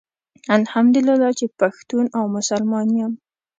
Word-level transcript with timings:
الحمدالله 0.57 1.29
چي 1.39 1.45
پښتون 1.59 2.05
او 2.17 2.23
مسلمان 2.35 2.87
يم 3.01 3.11